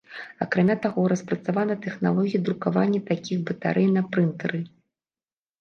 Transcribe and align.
Акрамя 0.43 0.75
таго, 0.85 1.03
распрацавана 1.11 1.75
тэхналогія 1.83 2.41
друкавання 2.47 2.99
такіх 3.11 3.45
батарэй 3.51 3.89
на 3.99 4.05
прынтэры. 4.17 4.59